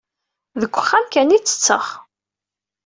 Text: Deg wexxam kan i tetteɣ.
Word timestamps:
Deg 0.61 0.71
wexxam 0.75 1.05
kan 1.13 1.35
i 1.37 1.39
tetteɣ. 1.39 1.85